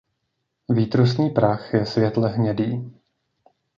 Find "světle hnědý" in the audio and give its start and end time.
1.85-2.91